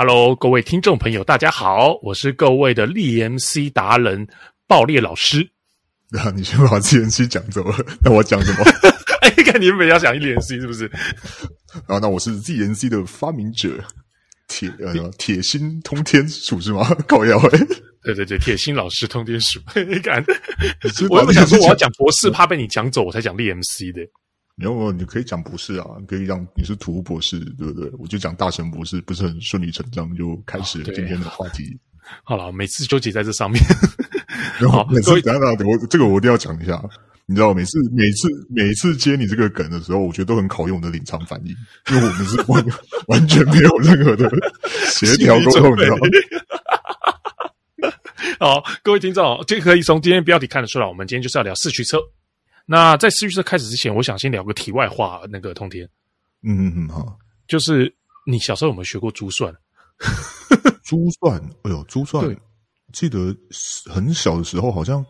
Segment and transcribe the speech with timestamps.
[0.00, 4.24] Hello，各位听众朋友，大家好，我是各位的 LeeMC 达人
[4.68, 5.44] 爆裂老师。
[6.08, 8.62] 那 你先把 GNC 讲走了， 那我讲什么？
[9.22, 10.86] 哎，看你们要讲 LeeMC 是不是？
[11.88, 13.70] 啊，那我是 GNC 的发明者，
[14.46, 16.88] 铁呃铁心通天鼠是吗？
[17.08, 17.58] 靠腰哎，
[18.04, 20.24] 对对对，铁心老师通天鼠，你看？
[21.10, 24.02] 我不想说我要讲博士，怕被你讲走，我才讲 LeeMC 的。
[24.58, 27.88] 没有，你可以讲不是啊，你可以讲你是土博士，对不对？
[27.96, 31.78] 我就讲大神博士，不是很顺理成章就开始今天的话题。
[32.24, 33.62] 好了，每次纠结在这上面。
[34.68, 36.82] 好，每次等等，我这个我一定要讲一下。
[37.26, 41.54] 你知道，每次每次每次接你这个梗的时候，我觉得都很考验我的临场反应，
[41.90, 42.64] 因为我们是完
[43.06, 44.28] 完全没有任何的
[44.90, 46.02] 协调沟通，你知道吗？
[48.40, 51.98] 好，各位听众，这可以从今天标题看得出来，我们今天就是要聊四驱车。
[52.70, 55.22] 那在四驱车开始之前，我想先聊个题外话。
[55.30, 55.88] 那个通天，
[56.42, 57.90] 嗯嗯嗯，好，就是
[58.26, 59.50] 你小时候有没有学过珠算？
[60.84, 62.36] 珠算，哎呦，珠算，
[62.92, 63.34] 记得
[63.86, 65.02] 很小的时候，好像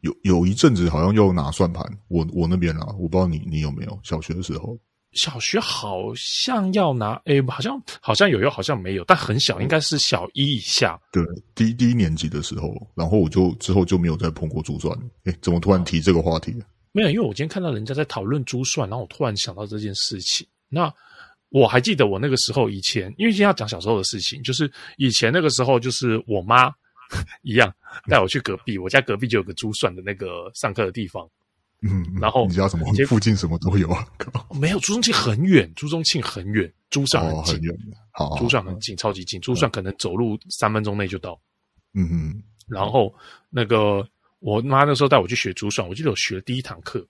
[0.00, 1.84] 有有一阵子，好像要拿算盘。
[2.08, 4.76] 我我那边啊，我不知道你你有没有小学的时候。
[5.12, 11.00] 小学好像要拿，哎，好像好像有，又好像没有，但很小，应该是小一以下。
[11.12, 11.22] 对，
[11.54, 14.92] 第一第一年级的时候，然后我就之后就没有再碰过珠算。
[15.22, 16.60] 哎，怎么突然提这个话题？
[16.96, 20.46] 没有，因为我今天看到人家在讨论珠算，然后我突然想到这件事情。
[20.68, 20.94] 那
[21.48, 26.72] 我还记得我那个时候以前，因为今天要讲小时候的事情，就是以前那个时候，就是我妈
[27.42, 27.74] 一样
[28.08, 31.28] 带我去隔壁，我家隔壁就有个珠算的那个上课的地方。
[31.82, 32.86] 嗯，然后你家什么？
[33.08, 34.06] 附近什么都有啊？
[34.60, 37.78] 没有，朱宗庆很远，朱宗庆很远，珠算很近，哦、很远，
[38.12, 41.36] 好，珠算很近，超级近，珠算可能走路三分钟内就到。
[41.92, 43.12] 嗯嗯，然后
[43.50, 44.08] 那个。
[44.44, 47.02] 我妈那时候带我去学珠算，我记得我学第一堂课，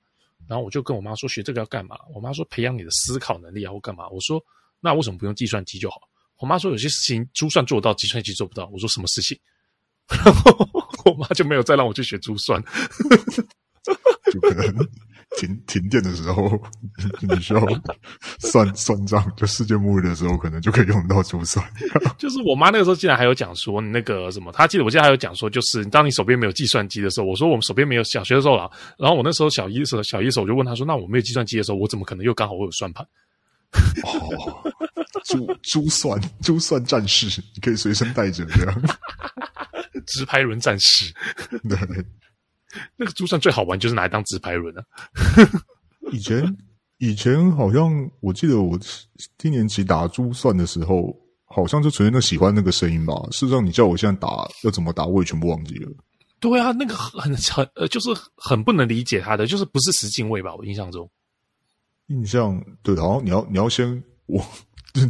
[0.47, 1.97] 然后我就跟我妈说学这个要干嘛？
[2.15, 4.09] 我妈说培养你的思考能力啊，或干嘛？
[4.09, 4.41] 我说
[4.79, 6.01] 那为什么不用计算机就好？
[6.39, 8.69] 我妈说有些事情珠算做到，计算机做不到。
[8.73, 9.37] 我说什么事情？
[10.07, 10.57] 然后
[11.07, 12.63] 我妈就没有再让我去学珠算。
[15.47, 16.51] 停停电的时候，
[17.21, 17.61] 你需要
[18.39, 21.65] 算 算账，就世界末日的时候，可能就可以用到珠算。
[22.19, 33.07] 就是我妈那个时候竟然还有讲说，那个什么，她记得我记得还有讲说，就是当你手边没有计算机的时候，我说我们手边没有，小学的时候啦，然后我那时候小一的时候，小一的时候我就问她说，那我没有计算机的时候，我怎么可能又刚好我有算盘？
[34.05, 34.73] 哦，
[35.25, 38.83] 珠珠算珠算战士，你可以随身带着这样，
[40.07, 41.13] 直排轮战士，
[41.69, 41.77] 对。
[42.97, 44.85] 那个珠算最好玩，就是拿来当直排轮啊！
[46.13, 46.57] 以前
[46.99, 48.79] 以前好像我记得我
[49.39, 51.15] 低年级打珠算的时候，
[51.45, 53.15] 好像就纯粹那喜欢那个声音吧。
[53.31, 54.29] 事实上，你叫我现在打
[54.63, 55.91] 要怎么打，我也全部忘记了。
[56.41, 60.55] 对啊，那个很很呃，就是很不能理解他的，就是不是十进位吧？
[60.55, 61.11] 我印象中，
[62.09, 64.45] 印象对，好像你要你要先我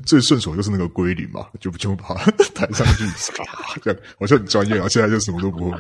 [0.07, 3.05] 最顺手就是那个归零嘛，就就把它抬上去，
[3.83, 4.89] 这样好像很专业啊。
[4.89, 5.79] 现在就什么都不会。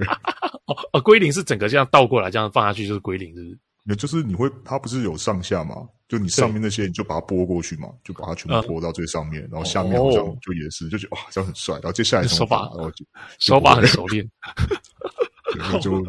[0.67, 3.59] 哦 哦，归零是整个这样倒过来，这样放下去就是归零，是不是？
[3.85, 5.77] 也就是你会，它不是有上下嘛？
[6.09, 11.75] 就你上面那些，你就把它拨过去嘛，就把它全部拨到最上面，然后下面好像就也是，就觉得哇，这样很帅。
[11.77, 13.05] 然后接下来手法，然后就
[13.39, 14.27] 手法很熟练。
[15.83, 16.07] 就我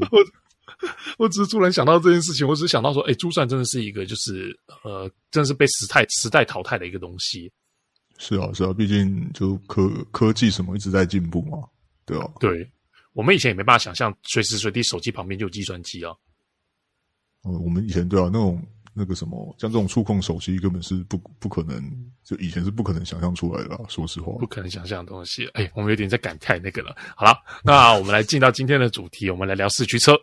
[1.18, 7.52] 我只是突然想到这件事情，我只是想到说，哎，珠算真的是一个，就是呃，真的是被时代时代淘汰的一个东西。
[8.18, 11.60] 是啊，是啊，毕竟就科科技什么一直在进步嘛，
[12.06, 12.70] 对啊，对。
[13.14, 16.12] 我们以前也没办法想象，随时随地手机旁边就有计算机啊。
[17.48, 18.62] 嗯，我们以前对啊，那种
[18.94, 21.82] 那个什么，像这种触控手机根本是不不可能，
[22.26, 23.86] 就以前是不可能想象出来的啊。
[23.88, 25.48] 说实话，不可能想象的东西。
[25.54, 26.94] 哎，我们有点在感慨那个了。
[27.16, 30.14] 好了，那我们来进到今天的主题，我们来聊四驱车。